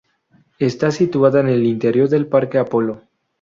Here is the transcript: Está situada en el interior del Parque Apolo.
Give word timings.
Está 0.57 0.89
situada 0.89 1.41
en 1.41 1.47
el 1.49 1.63
interior 1.63 2.09
del 2.09 2.25
Parque 2.25 2.57
Apolo. 2.57 3.03